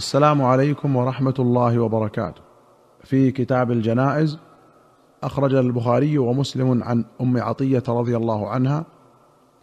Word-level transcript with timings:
السلام 0.00 0.42
عليكم 0.42 0.96
ورحمة 0.96 1.34
الله 1.38 1.78
وبركاته. 1.78 2.40
في 3.04 3.30
كتاب 3.30 3.70
الجنائز 3.70 4.38
أخرج 5.22 5.54
البخاري 5.54 6.18
ومسلم 6.18 6.82
عن 6.82 7.04
أم 7.20 7.42
عطية 7.42 7.82
رضي 7.88 8.16
الله 8.16 8.48
عنها 8.48 8.84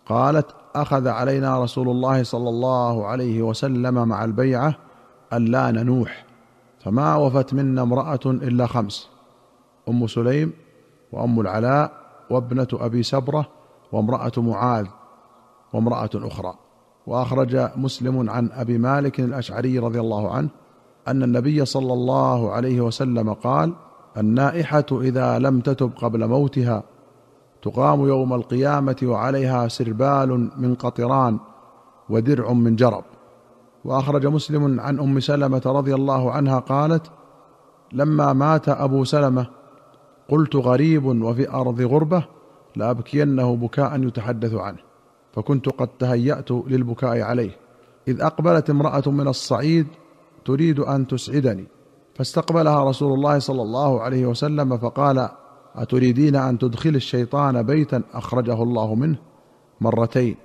قالت 0.05 0.45
أخذ 0.75 1.07
علينا 1.07 1.63
رسول 1.63 1.89
الله 1.89 2.23
صلى 2.23 2.49
الله 2.49 3.05
عليه 3.07 3.41
وسلم 3.41 4.07
مع 4.07 4.23
البيعة 4.23 4.75
الا 5.33 5.71
ننوح 5.71 6.25
فما 6.79 7.15
وفت 7.15 7.53
منا 7.53 7.81
امرأة 7.81 8.25
إلا 8.25 8.67
خمس 8.67 9.09
أم 9.89 10.07
سليم 10.07 10.53
وأم 11.11 11.39
العلاء 11.39 11.91
وابنة 12.29 12.67
أبي 12.73 13.03
سبرة 13.03 13.47
وامرأة 13.91 14.31
معاذ 14.37 14.87
وامرأة 15.73 16.09
أخرى. 16.15 16.66
وأخرج 17.07 17.69
مسلم 17.75 18.29
عن 18.29 18.49
أبي 18.51 18.77
مالك 18.77 19.19
الأشعري 19.19 19.79
رضي 19.79 19.99
الله 19.99 20.31
عنه 20.31 20.49
أن 21.07 21.23
النبي 21.23 21.65
صلى 21.65 21.93
الله 21.93 22.51
عليه 22.51 22.81
وسلم 22.81 23.33
قال 23.33 23.73
النائحة 24.17 24.85
إذا 24.91 25.39
لم 25.39 25.59
تتب 25.59 25.91
قبل 26.01 26.27
موتها 26.27 26.83
تقام 27.61 28.07
يوم 28.07 28.33
القيامة 28.33 28.95
وعليها 29.03 29.67
سربال 29.67 30.49
من 30.57 30.75
قطران 30.75 31.39
ودرع 32.09 32.53
من 32.53 32.75
جرب. 32.75 33.03
وأخرج 33.85 34.25
مسلم 34.25 34.79
عن 34.79 34.99
أم 34.99 35.19
سلمة 35.19 35.61
رضي 35.65 35.95
الله 35.95 36.31
عنها 36.31 36.59
قالت 36.59 37.11
لما 37.93 38.33
مات 38.33 38.69
أبو 38.69 39.03
سلمة 39.03 39.47
قلت 40.29 40.55
غريب 40.55 41.05
وفي 41.05 41.49
أرض 41.49 41.81
غربة 41.81 42.23
لأبكينه 42.75 43.55
بكاء 43.55 44.03
يتحدث 44.03 44.53
عنه. 44.53 44.86
فكنت 45.37 45.69
قد 45.69 45.87
تهيأت 45.87 46.51
للبكاء 46.51 47.21
عليه. 47.21 47.51
إذ 48.07 48.21
أقبلت 48.21 48.69
امرأة 48.69 49.03
من 49.07 49.27
الصعيد 49.27 49.87
تريد 50.45 50.79
أن 50.79 51.07
تسعدني. 51.07 51.65
فاستقبلها 52.15 52.83
رسول 52.83 53.13
الله 53.13 53.39
صلى 53.39 53.61
الله 53.61 54.01
عليه 54.01 54.25
وسلم 54.25 54.77
فقال 54.77 55.29
أتريدين 55.75 56.35
أن 56.35 56.57
تدخل 56.57 56.95
الشيطان 56.95 57.63
بيتا؟ 57.63 58.01
أخرجه 58.13 58.63
الله 58.63 58.95
منه 58.95 59.17
مرتين. 59.81 60.35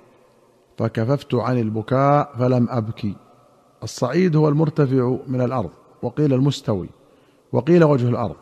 فكففت 0.77 1.35
عن 1.35 1.59
البكاء 1.59 2.33
فلم 2.39 2.67
أبكي. 2.69 3.15
الصعيد 3.83 4.35
هو 4.35 4.49
المرتفع 4.49 5.15
من 5.27 5.41
الأرض 5.41 5.69
وقيل 6.01 6.33
المستوي 6.33 6.89
وقيل 7.51 7.83
وجه 7.83 8.09
الأرض 8.09 8.35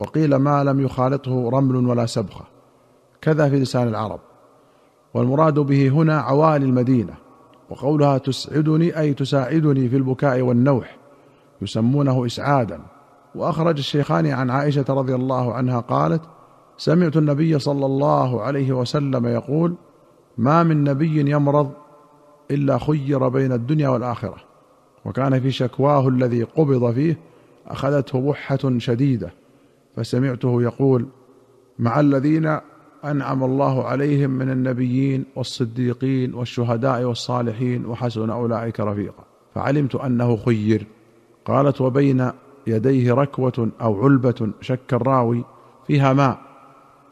وقيل 0.00 0.36
ما 0.36 0.64
لم 0.64 0.80
يخالطه 0.80 1.50
رمل 1.50 1.76
ولا 1.76 2.06
سبخة. 2.06 2.44
كذا 3.20 3.48
في 3.48 3.56
لسان 3.56 3.88
العرب. 3.88 4.20
والمراد 5.14 5.58
به 5.58 5.88
هنا 5.88 6.20
عوالي 6.20 6.64
المدينة 6.66 7.14
وقولها 7.70 8.18
تسعدني 8.18 8.98
أي 9.00 9.14
تساعدني 9.14 9.88
في 9.88 9.96
البكاء 9.96 10.40
والنوح 10.40 10.96
يسمونه 11.62 12.26
إسعادا. 12.26 12.80
وأخرج 13.34 13.78
الشيخان 13.78 14.26
عن 14.26 14.50
عائشة 14.50 14.84
رضي 14.88 15.14
الله 15.14 15.54
عنها 15.54 15.80
قالت 15.80 16.22
سمعت 16.76 17.16
النبي 17.16 17.58
صلى 17.58 17.86
الله 17.86 18.42
عليه 18.42 18.72
وسلم 18.72 19.26
يقول 19.26 19.74
ما 20.38 20.62
من 20.62 20.84
نبي 20.84 21.30
يمرض 21.30 21.70
إلا 22.50 22.78
خير 22.78 23.28
بين 23.28 23.52
الدنيا 23.52 23.88
والآخرة. 23.88 24.36
وكان 25.04 25.40
في 25.40 25.50
شكواه 25.50 26.08
الذي 26.08 26.42
قبض 26.42 26.92
فيه 26.92 27.18
أخذته 27.66 28.20
بحه 28.20 28.78
شديدة 28.78 29.32
فسمعته 29.96 30.62
يقول 30.62 31.06
مع 31.78 32.00
الذين 32.00 32.58
أنعم 33.04 33.44
الله 33.44 33.84
عليهم 33.84 34.30
من 34.30 34.50
النبيين 34.50 35.24
والصديقين 35.36 36.34
والشهداء 36.34 37.04
والصالحين 37.04 37.86
وحسن 37.86 38.30
أولئك 38.30 38.80
رفيقا. 38.80 39.24
فعلمت 39.54 39.94
أنه 39.94 40.36
خير. 40.36 40.86
قالت 41.44 41.80
وبين 41.80 42.30
يديه 42.66 43.14
ركوة 43.14 43.70
أو 43.80 44.04
علبة 44.04 44.50
شك 44.60 44.94
الراوي 44.94 45.44
فيها 45.86 46.12
ماء 46.12 46.38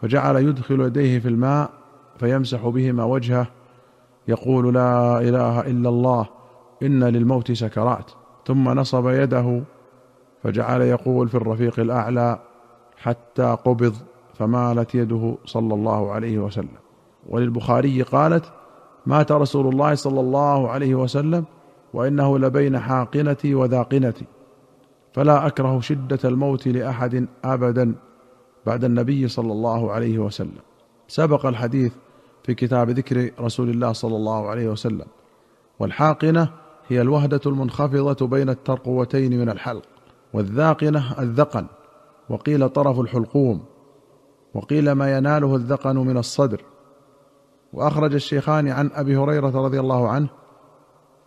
فجعل 0.03 0.37
يدخل 0.37 0.81
يديه 0.81 1.19
في 1.19 1.29
الماء 1.29 1.71
فيمسح 2.19 2.69
بهما 2.69 3.05
وجهه 3.05 3.47
يقول 4.29 4.75
لا 4.75 5.21
إله 5.21 5.61
إلا 5.61 5.89
الله 5.89 6.27
إن 6.83 7.05
للموت 7.05 7.53
سكرات. 7.53 8.11
ثم 8.47 8.69
نصب 8.69 9.09
يده 9.09 9.63
فجعل 10.43 10.81
يقول 10.81 11.29
في 11.29 11.35
الرفيق 11.35 11.81
الأعلى 11.81 12.39
حتى 12.97 13.57
قبض. 13.65 13.95
فمالت 14.41 14.95
يده 14.95 15.37
صلى 15.45 15.75
الله 15.75 16.13
عليه 16.13 16.39
وسلم. 16.39 16.79
وللبخاري 17.29 18.03
قالت 18.03 18.45
مات 19.07 19.33
رسول 19.33 19.69
الله 19.69 19.95
صلى 19.95 20.21
الله 20.21 20.69
عليه 20.69 20.95
وسلم 20.95 21.45
وإنه 21.95 22.39
لبين 22.39 22.79
حاقنتي 22.79 23.55
وذاقنتي 23.55 24.25
فلا 25.13 25.47
أكره 25.47 25.81
شدة 25.81 26.19
الموت 26.25 26.69
لأحد 26.69 27.27
ابدا 27.45 27.95
بعد 28.67 28.85
النبي 28.85 29.29
صلى 29.29 29.53
الله 29.53 29.93
عليه 29.93 30.19
وسلم. 30.19 30.63
سبق 31.09 31.47
الحديث 31.47 31.93
في 32.45 32.55
كتاب 32.55 32.91
ذكر 32.91 33.31
رسول 33.41 33.71
الله 33.71 33.93
صلى 33.93 34.17
الله 34.17 34.49
عليه 34.49 34.69
وسلم 34.69 35.07
والحاقنة 35.81 36.49
هي 36.89 37.01
الوهدة 37.01 37.41
المنخفضة 37.47 38.27
بين 38.27 38.49
الترقوتين 38.49 39.41
من 39.41 39.49
الحلق 39.49 39.83
والذاقنة 40.35 41.21
الذقن 41.21 41.67
وقيل 42.29 42.69
طرف 42.69 43.01
الحلقوم. 43.01 43.70
وقيل 44.55 44.93
ما 44.93 45.17
يناله 45.17 45.57
الذقن 45.57 45.97
من 45.97 46.17
الصدر. 46.17 46.65
وأخرج 47.73 48.15
الشيخان 48.15 48.69
عن 48.69 48.91
أبي 48.95 49.17
هريرة 49.17 49.65
رضي 49.65 49.81
الله 49.81 50.09
عنه 50.09 50.29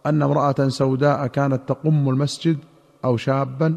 أن 0.05 0.21
امرأة 0.21 0.67
سوداء 0.67 1.27
كانت 1.27 1.69
تقم 1.69 2.09
المسجد 2.09 2.57
أو 3.05 3.17
شابا 3.17 3.75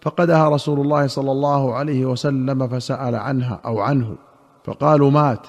فقدها 0.00 0.48
رسول 0.48 0.80
الله 0.80 1.06
صلى 1.06 1.32
الله 1.32 1.74
عليه 1.74 2.06
وسلم 2.06 2.68
فسأل 2.68 3.14
عنها 3.14 3.60
أو 3.64 3.80
عنه. 3.80 4.16
فقالوا 4.64 5.10
مات. 5.10 5.46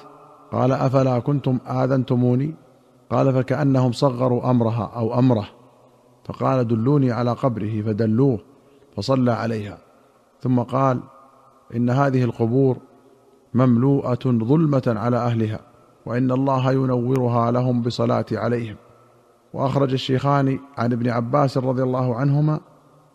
قال 0.51 0.71
أفلا 0.71 1.19
كنتم 1.19 1.57
آذنتموني؟ 1.67 2.55
قال 3.09 3.33
فكأنهم 3.33 3.91
صغروا 3.91 4.49
أمرها 4.49 4.91
أو 4.95 5.19
أمره. 5.19 5.47
فقال 6.25 6.67
دلوني 6.67 7.11
على 7.11 7.31
قبره 7.31 7.81
فدلوه 7.81 8.39
فصلى 8.97 9.31
عليها. 9.31 9.77
ثم 10.41 10.59
قال 10.59 10.99
إن 11.75 11.89
هذه 11.89 12.23
القبور 12.23 12.77
مملوءة 13.53 14.19
ظلمة 14.25 14.83
على 14.87 15.17
أهلها 15.17 15.59
وإن 16.05 16.31
الله 16.31 16.71
ينورها 16.71 17.51
لهم 17.51 17.81
بصلاة 17.81 18.25
عليهم. 18.31 18.75
وأخرج 19.53 19.93
الشيخان 19.93 20.59
عن 20.77 20.93
ابن 20.93 21.09
عباس 21.09 21.57
رضي 21.57 21.83
الله 21.83 22.15
عنهما 22.15 22.59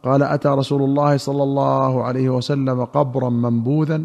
قال 0.02 0.22
أتى 0.22 0.48
رسول 0.48 0.82
الله 0.82 1.16
صلى 1.16 1.42
الله 1.42 2.04
عليه 2.04 2.30
وسلم 2.30 2.84
قبرا 2.84 3.30
منبوذا 3.30 4.04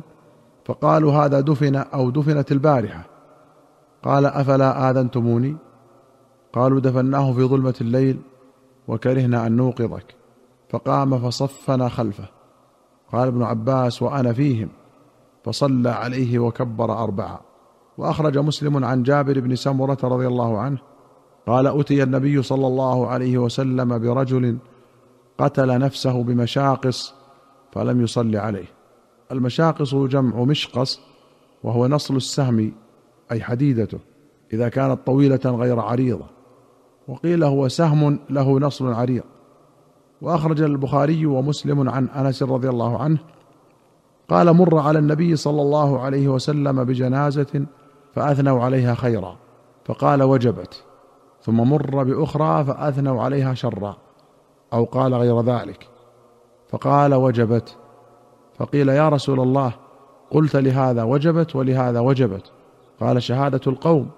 فقالوا 0.65 1.13
هذا 1.13 1.39
دفن 1.39 1.75
أو 1.75 2.09
دفنت 2.09 2.51
البارحة. 2.51 3.03
قال 4.03 4.25
أفلا 4.25 4.89
آذنتموني؟ 4.89 5.55
قالوا 6.53 6.79
دفناه 6.79 7.33
في 7.33 7.43
ظلمة 7.43 7.75
الليل 7.81 8.19
وكرهنا 8.87 9.47
أن 9.47 9.55
نوقظك. 9.55 10.15
فقام 10.69 11.19
فصفنا 11.19 11.89
خلفه. 11.89 12.25
قال 13.11 13.27
ابن 13.27 13.43
عباس 13.43 14.01
وأنا 14.01 14.33
فيهم. 14.33 14.69
فصلى 15.43 15.89
عليه 15.89 16.39
وكبر 16.39 17.03
اربعا 17.03 17.39
وأخرج 17.97 18.37
مسلم 18.37 18.85
عن 18.85 19.03
جابر 19.03 19.39
بن 19.39 19.55
سمرة 19.55 19.97
رضي 20.03 20.27
الله 20.27 20.59
عنه 20.59 20.77
قال 21.47 21.67
أتي 21.79 22.03
النبي 22.03 22.41
صلى 22.41 22.67
الله 22.67 23.07
عليه 23.07 23.37
وسلم 23.37 23.99
برجل 23.99 24.57
قتل 25.37 25.79
نفسه 25.79 26.23
بمشاقص 26.23 27.13
فلم 27.71 28.01
يصل 28.01 28.35
عليه. 28.35 28.65
المشاقص 29.31 29.95
جمع 29.95 30.43
مشقص 30.43 30.99
وهو 31.63 31.87
نصل 31.87 32.15
السهم 32.15 32.71
أي 33.31 33.41
حديدته 33.41 33.99
إذا 34.53 34.69
كانت 34.69 34.99
طويلة 35.05 35.39
غير 35.45 35.79
عريضة. 35.79 36.25
وقيل 37.07 37.43
هو 37.43 37.67
سهم 37.67 38.19
له 38.29 38.59
نصل 38.59 38.93
عريض. 38.93 39.23
وأخرج 40.21 40.61
البخاري 40.61 41.25
ومسلم 41.25 41.89
عن 41.89 42.07
أنس 42.07 42.43
رضي 42.43 42.69
الله 42.69 42.97
عنه 42.97 43.17
قال 44.31 44.53
مر 44.53 44.77
على 44.77 44.99
النبي 44.99 45.35
صلى 45.35 45.61
الله 45.61 45.99
عليه 45.99 46.27
وسلم 46.27 46.83
بجنازة 46.83 47.65
فأثنوا 48.13 48.63
عليها 48.63 48.95
خيرا 48.95 49.37
فقال 49.85 50.23
وجبت 50.23 50.83
ثم 51.41 51.69
مر 51.69 52.03
بأخرى 52.03 52.65
فأثنوا 52.65 53.23
عليها 53.23 53.53
شرا 53.53 53.97
أو 54.73 54.83
قال 54.83 55.13
غير 55.13 55.41
ذلك 55.41 55.87
فقال 56.69 57.13
وجبت 57.13 57.77
فقيل 58.57 58.89
يا 58.89 59.09
رسول 59.09 59.39
الله 59.39 59.73
قلت 60.31 60.55
لهذا 60.55 61.03
وجبت 61.03 61.55
ولهذا 61.55 61.99
وجبت 61.99 62.51
قال 63.01 63.23
شهادة 63.23 63.61
القوم 63.67 64.09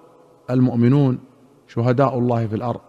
المؤمنون 0.50 1.20
شهداء 1.68 2.18
الله 2.18 2.48
في 2.48 2.56
الأرض 2.56 2.82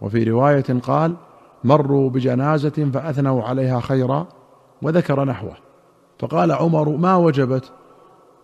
وفي 0.00 0.24
رواية 0.24 0.80
قال 0.82 1.16
مروا 1.64 2.10
بجنازة 2.10 2.90
فأثنوا 2.94 3.42
عليها 3.42 3.80
خيرا 3.80 4.26
وذكر 4.82 5.24
نحوه. 5.24 5.69
فقال 6.20 6.52
عمر 6.52 6.88
ما 6.88 7.16
وجبت؟ 7.16 7.70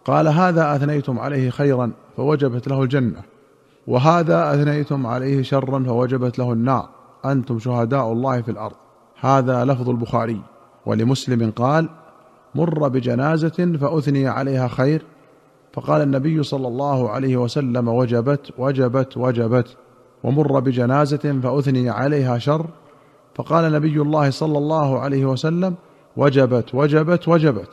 قال 0.04 0.28
هذا 0.28 0.76
أثنيتم 0.76 1.18
عليه 1.18 1.50
خيرا 1.50 1.92
فوجبت 2.16 2.68
له 2.68 2.82
الجنة. 2.82 3.22
وهذا 3.86 4.54
أثنيتم 4.54 5.06
عليه 5.06 5.42
شرا 5.42 5.84
فوجبت 5.84 6.38
له 6.38 6.52
النار. 6.52 6.88
أنتم 7.24 7.58
شهداء 7.58 8.12
الله 8.12 8.42
في 8.42 8.50
الأرض. 8.50 8.74
هذا 9.20 9.64
لفظ 9.64 9.90
البخاري. 9.90 10.40
ولمسلم 10.86 11.50
قال 11.50 11.88
مر 12.54 12.88
بجنازة 12.88 13.76
فأثني 13.80 14.28
عليها 14.28 14.68
خير. 14.68 15.04
فقال 15.72 16.02
النبي 16.02 16.42
صلى 16.42 16.68
الله 16.68 17.10
عليه 17.10 17.36
وسلم 17.36 17.88
وجبت 17.88 18.50
وجبت 18.58 19.16
وجبت. 19.16 19.76
ومر 20.24 20.60
بجنازة 20.60 21.40
فأثني 21.42 21.90
عليها 21.90 22.38
شر. 22.38 22.66
فقال 23.34 23.72
نبي 23.72 24.02
الله 24.02 24.30
صلى 24.30 24.58
الله 24.58 25.00
عليه 25.00 25.26
وسلم 25.26 25.74
وجبت 26.16 26.74
وجبت 26.74 27.28
وجبت. 27.28 27.68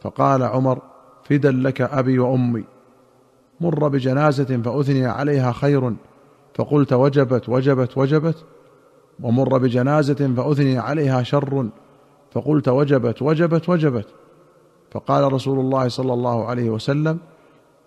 فقال 0.00 0.42
عمر 0.42 0.78
فدا 1.24 1.50
لك 1.50 1.80
أبي 1.80 2.18
وأمي. 2.18 2.64
مر 3.60 3.88
بجنازة 3.88 4.62
فأثني 4.62 5.06
عليها 5.06 5.52
خير. 5.52 5.92
فقلت 6.54 6.92
وجبت 6.92 7.48
وجبت 7.48 7.98
وجبت. 7.98 8.44
ومر 9.20 9.58
بجنازة 9.58 10.34
فأثني 10.36 10.78
عليها 10.78 11.22
شر. 11.22 11.68
فقلت 12.32 12.68
وجبت 12.68 13.22
وجبت 13.22 13.68
وجبت. 13.68 14.06
فقال 14.90 15.32
رسول 15.32 15.60
الله 15.60 15.88
صلى 15.88 16.12
الله 16.12 16.46
عليه 16.46 16.70
وسلم 16.70 17.18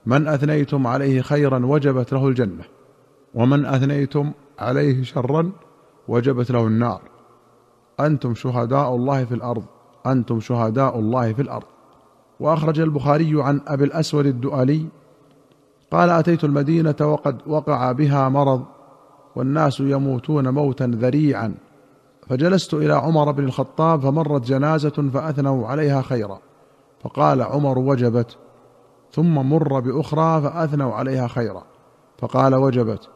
من 0.05 0.27
أثنيتم 0.27 0.87
عليه 0.87 1.21
خيرا 1.21 1.65
وجبت 1.65 2.13
له 2.13 2.27
الجنة 2.27 2.63
ومن 3.33 3.65
أثنيتم 3.65 4.31
عليه 4.59 5.03
شرا 5.03 5.51
وجبت 6.07 6.51
له 6.51 6.67
النار. 6.67 7.10
أنتم 8.05 8.35
شهداء 8.35 8.95
الله 8.95 9.25
في 9.25 9.35
الأرض. 9.35 9.63
أنتم 10.05 10.39
شهداء 10.39 10.99
الله 10.99 11.33
في 11.33 11.41
الأرض. 11.41 11.65
وأخرج 12.39 12.79
البخاري 12.79 13.43
عن 13.43 13.61
أبي 13.67 13.83
الأسود 13.83 14.25
الدؤلي 14.25 14.85
قال 15.91 16.09
أتيت 16.09 16.43
المدينة 16.43 16.95
وقد 17.01 17.37
وقع 17.47 17.91
بها 17.91 18.29
مرض 18.29 18.63
والناس 19.35 19.79
يموتون 19.79 20.49
موتا 20.49 20.85
ذريعا. 20.85 21.55
فجلست 22.27 22.73
إلى 22.73 22.93
عمر 22.93 23.31
بن 23.31 23.43
الخطاب 23.43 24.01
فمرت 24.01 24.45
جنازة 24.45 25.09
فأثنوا 25.13 25.67
عليها 25.67 26.01
خيرا. 26.01 26.39
فقال 27.03 27.41
عمر 27.41 27.79
وجبت. 27.79 28.37
ثم 29.11 29.33
مر 29.33 29.79
بأخرى 29.79 30.41
فأثنوا 30.41 30.93
عليها 30.93 31.27
خيرا. 31.27 31.63
فقال 32.17 32.55
وجبت. 32.55 33.09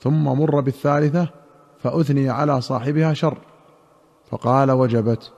ثم 0.00 0.24
مر 0.24 0.60
بالثالثة 0.60 1.28
فأثني 1.78 2.30
على 2.30 2.60
صاحبها 2.60 3.12
شر. 3.12 3.38
فقال 4.30 4.70
وجبت. 4.70 5.32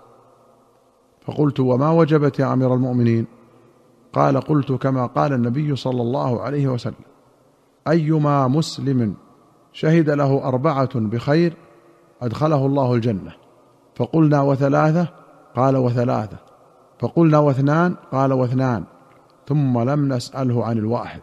فقلت 1.26 1.60
وما 1.60 1.90
وجبت 1.90 2.38
يا 2.38 2.52
أمير 2.52 2.74
المؤمنين؟ 2.74 3.26
قال 4.12 4.40
قلت 4.40 4.72
كما 4.72 5.06
قال 5.06 5.32
النبي 5.32 5.76
صلى 5.76 6.02
الله 6.02 6.42
عليه 6.42 6.68
وسلم 6.68 7.04
أيما 7.88 8.48
مسلم 8.48 9.14
شهد 9.72 10.10
له 10.10 10.44
أربعة 10.44 10.98
بخير 10.98 11.56
أدخله 12.22 12.66
الله 12.66 12.94
الجنة. 12.94 13.32
فقلنا 13.94 14.42
وثلاثة؟ 14.42 15.08
قال 15.56 15.76
وثلاثة. 15.76 16.36
فقلنا 16.98 17.38
واثنان؟ 17.38 17.94
قال 18.12 18.32
واثنان. 18.32 18.84
ثم 19.48 19.78
لم 19.78 20.12
نسأله 20.12 20.64
عن 20.64 20.78
الواحد. 20.78 21.20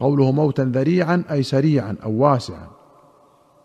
قوله 0.00 0.32
موتا 0.32 0.62
ذريعا 0.62 1.24
أي 1.30 1.42
سريعا 1.42 1.96
أو 2.04 2.12
واسعا. 2.12 2.68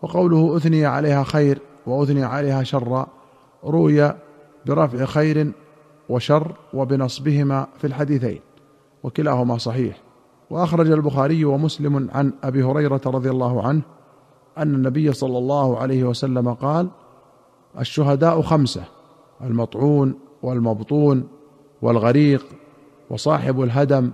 وقوله 0.02 0.56
أثني 0.56 0.86
عليها 0.86 1.24
خير 1.24 1.60
وأثني 1.86 2.24
عليها 2.24 2.62
شرا. 2.62 3.06
روي 3.64 4.14
برفع 4.66 5.04
خير 5.04 5.52
وشر 6.08 6.52
وبنصبهما 6.74 7.66
في 7.78 7.86
الحديثين 7.86 8.40
وكلاهما 9.02 9.58
صحيح. 9.58 10.06
وأخرج 10.50 10.90
البخاري 10.90 11.44
ومسلم 11.44 12.08
عن 12.12 12.32
أبي 12.44 12.62
هريرة 12.62 13.00
رضي 13.06 13.30
الله 13.30 13.66
عنه 13.66 13.82
أن 14.58 14.74
النبي 14.74 15.12
صلى 15.12 15.38
الله 15.38 15.78
عليه 15.78 16.04
وسلم 16.04 16.54
قال 16.54 16.88
الشهداء 17.78 18.42
خمسة 18.42 18.84
المطعون 19.42 20.14
والمبطون 20.42 21.28
والغريق 21.82 22.46
وصاحب 23.10 23.62
الهدم 23.62 24.10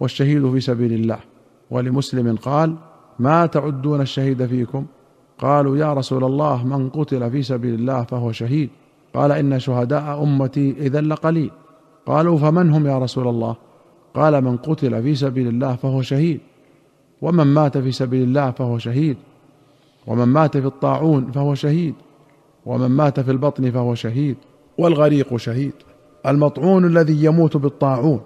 والشهيد 0.00 0.50
في 0.50 0.60
سبيل 0.60 0.92
الله 0.92 1.18
ولمسلم 1.70 2.36
قال 2.36 2.76
ما 3.18 3.46
تعدون 3.46 4.00
الشهيد 4.00 4.46
فيكم؟ 4.46 4.86
قالوا 5.38 5.76
يا 5.76 5.92
رسول 5.92 6.24
الله 6.24 6.66
من 6.66 6.88
قتل 6.88 7.30
في 7.30 7.42
سبيل 7.42 7.74
الله 7.74 8.02
فهو 8.02 8.32
شهيد. 8.32 8.70
قال 9.14 9.32
إن 9.32 9.58
شهداء 9.58 10.22
أمتي 10.22 10.74
إذا 10.78 11.00
لقليل. 11.00 11.50
قالوا 12.06 12.38
فمن 12.38 12.70
هم 12.70 12.86
يا 12.86 12.98
رسول 12.98 13.28
الله? 13.28 13.56
قال 14.14 14.44
من 14.44 14.56
قتل 14.56 15.02
في 15.02 15.14
سبيل 15.14 15.48
الله 15.48 15.76
فهو 15.76 16.02
شهيد. 16.02 16.40
ومن 17.22 17.44
مات 17.44 17.78
في 17.78 17.92
سبيل 17.92 18.22
الله 18.22 18.50
فهو 18.50 18.78
شهيد. 18.78 19.16
ومن 20.06 20.24
مات 20.24 20.56
في 20.56 20.66
الطاعون 20.66 21.30
فهو 21.32 21.54
شهيد. 21.54 21.94
ومن 22.66 22.90
مات 22.90 23.20
في 23.20 23.30
البطن 23.30 23.70
فهو 23.70 23.94
شهيد. 23.94 24.36
والغريق 24.78 25.36
شهيد. 25.36 25.72
المطعون 26.26 26.84
الذي 26.84 27.24
يموت 27.24 27.56
بالطاعون. 27.56 28.20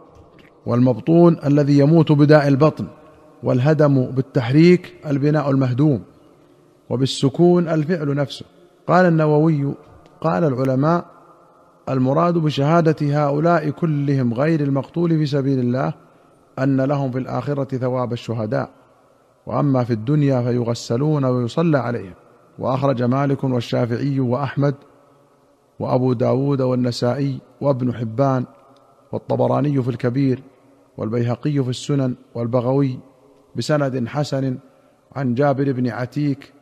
والمبطون 0.67 1.37
الذي 1.47 1.79
يموت 1.79 2.13
بداء 2.13 2.49
البطن. 2.49 2.87
والهدم 3.43 4.07
بالتحريك 4.07 4.95
البناء 5.07 5.51
المهدوم. 5.51 6.03
وبالسكون 6.91 7.69
الفعل 7.69 8.15
نفسه. 8.15 8.47
قال 8.87 9.07
النووي 9.07 9.75
قال 10.21 10.45
العلماء 10.45 11.05
المراد 11.89 12.35
بشهادة 12.35 12.97
هؤلاء 13.01 13.71
كلهم 13.71 14.35
غير 14.35 14.61
المقتول 14.61 15.11
في 15.11 15.27
سبيل 15.27 15.59
الله 15.59 15.95
أن 16.59 16.81
لهم 16.81 17.11
في 17.11 17.19
الآخرة 17.19 17.77
ثواب 17.79 18.13
الشهداء. 18.13 18.71
وأما 19.47 19.85
في 19.85 19.93
الدنيا 19.93 20.43
فيغسلون 20.43 21.25
ويصلى 21.25 21.79
عليهم. 21.79 22.15
وأخرج 22.59 23.03
مالك 23.03 23.45
والشافعي 23.45 24.21
وأحمد 24.21 24.75
وأبو 25.81 26.13
داود 26.13 26.61
والنسائي 26.61 27.39
وابن 27.61 27.95
حبان 27.95 28.45
والطبراني 29.13 29.83
في 29.83 29.91
الكبير 29.91 30.43
والبيهقي 30.97 31.65
في 31.65 31.71
السنن 31.71 32.15
والبغوي 32.35 32.99
بسند 33.57 34.09
حسن 34.09 34.59
عن 35.17 35.35
جابر 35.35 35.73
بن 35.73 35.89
عتيك 35.89 36.53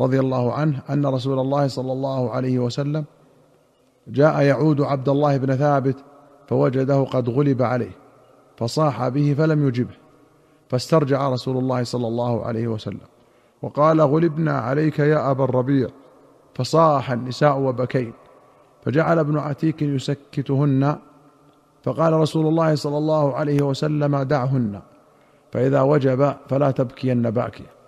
رضي 0.00 0.20
الله 0.20 0.52
عنه 0.52 0.82
أن 0.90 1.06
رسول 1.06 1.38
الله 1.38 1.68
صلى 1.68 1.92
الله 1.92 2.30
عليه 2.30 2.58
وسلم 2.58 3.04
جاء 4.08 4.42
يعود 4.42 4.80
عبد 4.80 5.08
الله 5.08 5.36
بن 5.36 5.56
ثابت 5.56 5.96
فوجده 6.48 7.02
قد 7.02 7.28
غلب 7.28 7.62
عليه 7.62 7.96
فصاح 8.56 9.08
به 9.08 9.34
فلم 9.38 9.68
يجبه 9.68 9.94
فاسترجع 10.68 11.28
رسول 11.28 11.56
الله 11.56 11.84
صلى 11.84 12.06
الله 12.06 12.44
عليه 12.44 12.68
وسلم 12.68 13.08
وقال 13.62 14.00
غلبنا 14.00 14.58
عليك 14.58 14.98
يا 14.98 15.30
أبا 15.30 15.44
الربيع. 15.44 15.88
فصاح 16.54 17.10
النساء 17.10 17.58
وبكين 17.58 18.12
فجعل 18.84 19.18
ابن 19.18 19.38
عتيك 19.38 19.82
يسكتهن 19.82 20.96
فقال 21.82 22.12
رسول 22.12 22.46
الله 22.46 22.74
صلى 22.74 22.98
الله 22.98 23.34
عليه 23.34 23.62
وسلم 23.62 24.16
دعهن 24.22 24.80
فإذا 25.52 25.80
وجب 25.80 26.34
فلا 26.48 26.70
تبكين 26.70 27.30
باكية. 27.30 27.79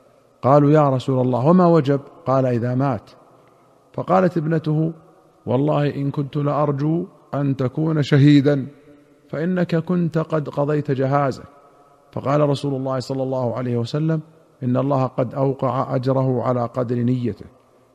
قالوا 0.42 0.70
يا 0.70 0.90
رسول 0.90 1.20
الله 1.20 1.46
وما 1.46 1.66
وجب؟ 1.66 2.00
قال 2.26 2.46
إذا 2.46 2.74
مات. 2.74 3.10
فقالت 3.92 4.36
ابنته 4.36 4.92
والله 5.46 5.94
إن 5.94 6.10
كنت 6.10 6.36
لأرجو 6.36 7.06
أن 7.34 7.56
تكون 7.56 8.02
شهيدا 8.02 8.66
فإنك 9.30 9.76
كنت 9.76 10.18
قد 10.18 10.48
قضيت 10.48 10.90
جهازك. 10.90 11.44
فقال 12.12 12.40
رسول 12.40 12.74
الله 12.74 13.00
صلى 13.00 13.22
الله 13.22 13.56
عليه 13.56 13.76
وسلم 13.76 14.20
إن 14.62 14.76
الله 14.76 15.06
قد 15.06 15.34
أوقع 15.34 15.94
أجره 15.94 16.42
على 16.42 16.64
قدر 16.66 16.96
نيته. 16.96 17.46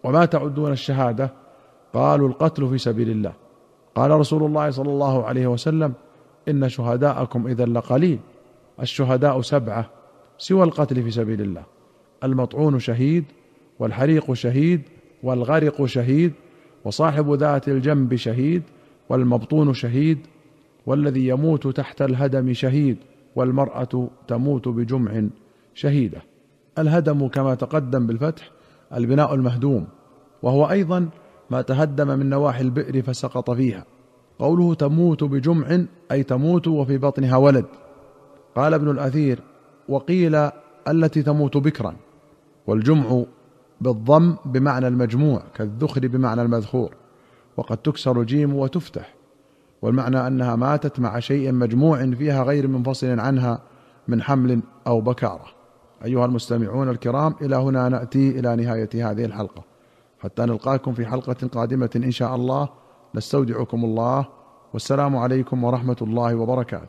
وما 0.03 0.25
تعدون 0.25 0.71
الشهادة؟ 0.71 1.33
قالوا 1.93 2.27
القتل 2.27 2.69
في 2.69 2.77
سبيل 2.77 3.09
الله. 3.09 3.33
قال 3.95 4.11
رسول 4.11 4.43
الله 4.43 4.69
صلى 4.69 4.89
الله 4.89 5.25
عليه 5.25 5.47
وسلم 5.47 5.93
إن 6.47 6.69
شهداءكم 6.69 7.47
إذا 7.47 7.65
لقليل 7.65 8.19
الشهداء 8.81 9.41
سبعة 9.41 9.89
سوى 10.37 10.63
القتل 10.63 11.03
في 11.03 11.11
سبيل 11.11 11.41
الله. 11.41 11.76
المطعون 12.24 12.79
شهيد 12.79 13.24
والحريق 13.79 14.33
شهيد 14.33 14.81
والغرق 15.24 15.86
شهيد 15.86 16.33
وصاحب 16.86 17.33
ذات 17.33 17.67
الجنب 17.69 18.15
شهيد 18.15 18.63
والمبطون 19.09 19.74
شهيد 19.74 20.17
والذي 20.86 21.27
يموت 21.27 21.67
تحت 21.67 22.01
الهدم 22.01 22.53
شهيد 22.53 22.97
والمرأة 23.36 24.09
تموت 24.27 24.67
بجمع 24.67 25.24
شهيدة. 25.74 26.21
الهدم 26.77 27.27
كما 27.27 27.55
تقدم 27.55 28.07
بالفتح 28.07 28.51
البناء 28.93 29.33
المهدوم 29.33 29.88
وهو 30.41 30.69
أيضا 30.69 31.09
ما 31.50 31.62
تهدم 31.62 32.07
من 32.19 32.29
نواحي 32.29 32.62
البئر 32.62 33.01
فسقط 33.01 33.51
فيها. 33.51 33.86
قوله 34.39 34.74
تموت 34.74 35.24
بجمع 35.24 35.86
أي 36.12 36.24
تموت 36.24 36.67
وفي 36.67 36.97
بطنها 36.97 37.38
ولد. 37.38 37.65
قال 38.55 38.74
ابن 38.74 38.91
الأثير 38.91 39.39
وقيل 39.89 40.50
التي 40.88 41.24
تموت 41.24 41.57
بكرا. 41.57 41.95
والجمع 42.67 43.24
بالضم 43.81 44.36
بمعنى 44.45 44.88
المجموع 44.88 45.43
كالذخر 45.55 46.07
بمعنى 46.07 46.41
المذخور 46.41 46.95
وقد 47.57 47.77
تكسر 47.77 48.24
جيم 48.24 48.55
وتفتح 48.55 49.17
والمعنى 49.81 50.27
أنها 50.27 50.55
ماتت 50.55 51.00
مع 51.00 51.19
شيء 51.19 51.51
مجموع 51.51 52.12
فيها 52.12 52.43
غير 52.43 52.67
منفصل 52.67 53.19
عنها 53.19 53.62
من 54.07 54.21
حمل 54.21 54.62
أو 54.88 55.01
بكارة. 55.01 55.45
أيها 56.05 56.25
المستمعون 56.25 56.89
الكرام 56.89 57.36
إلى 57.41 57.55
هنا 57.55 57.89
نأتي 57.89 58.39
إلى 58.39 58.55
نهاية 58.55 58.89
هذه 59.12 59.25
الحلقة. 59.25 59.63
حتى 60.19 60.41
نلقاكم 60.41 60.93
في 60.93 61.05
حلقة 61.05 61.47
قادمة 61.47 61.89
إن 61.95 62.12
شاء 62.12 62.36
الله. 62.36 62.69
نستودعكم 63.15 63.86
الله. 63.86 64.25
والسلام 64.74 65.17
عليكم 65.17 65.63
ورحمة 65.63 65.97
الله 66.01 66.36
وبركاته. 66.36 66.86